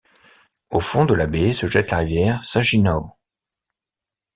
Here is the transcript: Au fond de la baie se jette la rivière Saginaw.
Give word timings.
Au 0.71 0.79
fond 0.79 1.05
de 1.05 1.13
la 1.13 1.27
baie 1.27 1.53
se 1.53 1.67
jette 1.67 1.91
la 1.91 1.97
rivière 1.99 2.43
Saginaw. 2.43 3.13